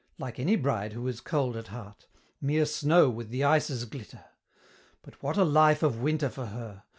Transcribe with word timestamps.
Like 0.17 0.39
any 0.39 0.55
bride 0.55 0.93
who 0.93 1.07
is 1.07 1.21
cold 1.21 1.55
at 1.55 1.67
heart. 1.67 2.07
Mere 2.41 2.65
snow 2.65 3.07
with 3.07 3.29
the 3.29 3.43
ice's 3.43 3.85
glitter; 3.85 4.25
What 5.03 5.19
but 5.21 5.37
a 5.37 5.43
life 5.43 5.83
of 5.83 5.99
winter 6.01 6.29
for 6.31 6.47
her! 6.47 6.85